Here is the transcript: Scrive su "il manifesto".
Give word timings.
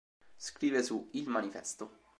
Scrive 0.35 0.81
su 0.81 1.09
"il 1.11 1.29
manifesto". 1.29 1.99